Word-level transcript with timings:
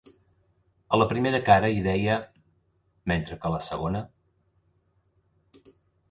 A 0.95 0.99
la 0.99 1.05
primera 1.09 1.41
cara 1.49 1.67
hi 1.75 1.83
deia:"", 1.87 2.15
mentre 3.11 3.37
que 3.43 3.47
a 3.49 3.51
la 3.57 3.59
segona:"". 3.67 4.01